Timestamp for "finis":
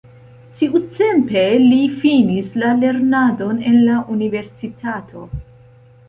2.05-2.49